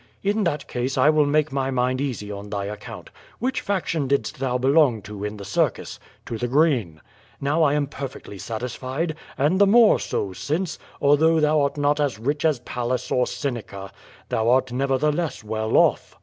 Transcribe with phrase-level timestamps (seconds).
[0.23, 3.11] "In that case I will make my mind easy on thy account.
[3.37, 7.01] Which faction didst thou belong to in the circus?" 'To the Green."
[7.39, 11.99] "Now I am perfectly satisfied, and the more so since, al though thou art not
[11.99, 13.91] as rich as Pallas or Seneca,
[14.29, 15.01] thou art nev QUO VADI8.
[15.03, 16.17] 9 ertheless well off.